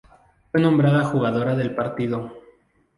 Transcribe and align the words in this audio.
Fue 0.51 0.59
nombrada 0.59 1.03
Jugadora 1.03 1.55
del 1.55 1.75
Partido. 1.75 2.31